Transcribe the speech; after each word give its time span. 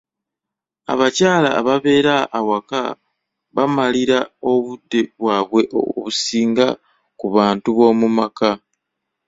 Abakyala 0.93 1.49
ababeera 1.59 2.15
awaka 2.39 2.81
bamalira 3.55 4.19
obudde 4.51 5.01
bwabwe 5.19 5.61
obusinga 5.79 6.67
ku 7.19 7.25
bantu 7.35 7.67
b'omu 7.77 8.07
maka. 8.17 8.51